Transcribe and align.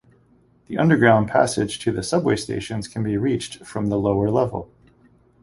The 0.65 0.79
underground 0.79 1.27
passage 1.27 1.77
to 1.77 1.91
the 1.91 2.01
subway 2.01 2.35
stations 2.35 2.87
can 2.87 3.03
be 3.03 3.17
reached 3.17 3.63
from 3.63 3.89
the 3.89 3.99
lower 3.99 4.31
level. 4.31 4.67